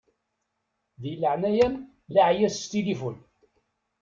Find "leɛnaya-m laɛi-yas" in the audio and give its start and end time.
1.21-2.55